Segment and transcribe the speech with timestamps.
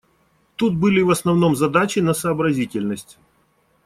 [0.55, 3.19] Тут были в основном задачи на сообразительность.